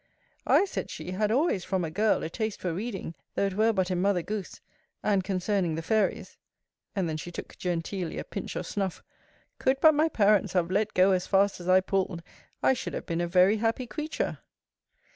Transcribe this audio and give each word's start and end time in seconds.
I, 0.47 0.65
said 0.65 0.89
she, 0.89 1.11
had 1.11 1.29
always, 1.31 1.63
from 1.63 1.85
a 1.85 1.91
girl, 1.91 2.23
a 2.23 2.29
taste 2.31 2.59
for 2.59 2.73
reading, 2.73 3.13
though 3.35 3.45
it 3.45 3.53
were 3.53 3.71
but 3.71 3.91
in 3.91 4.01
Mother 4.01 4.23
Goose, 4.23 4.59
and 5.03 5.23
concerning 5.23 5.75
the 5.75 5.83
fairies 5.83 6.37
[and 6.95 7.07
then 7.07 7.17
she 7.17 7.29
took 7.31 7.55
genteelly 7.59 8.17
a 8.17 8.23
pinch 8.23 8.55
of 8.55 8.65
snuff]: 8.65 9.03
could 9.59 9.79
but 9.79 9.93
my 9.93 10.09
parents 10.09 10.53
have 10.53 10.71
let 10.71 10.95
go 10.95 11.11
as 11.11 11.27
fast 11.27 11.59
as 11.59 11.69
I 11.69 11.81
pulled, 11.81 12.23
I 12.63 12.73
should 12.73 12.95
have 12.95 13.05
been 13.05 13.21
a 13.21 13.27
very 13.27 13.57
happy 13.57 13.85
creature. 13.85 14.39